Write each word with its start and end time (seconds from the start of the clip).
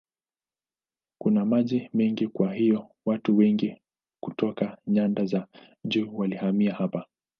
Kuna 1.21 1.45
maji 1.45 1.89
mengi 1.93 2.27
kwa 2.27 2.53
hiyo 2.53 2.89
watu 3.05 3.37
wengi 3.37 3.77
kutoka 4.23 4.77
nyanda 4.87 5.25
za 5.25 5.47
juu 5.85 6.17
walihamia 6.17 6.73
hapa. 6.73 7.05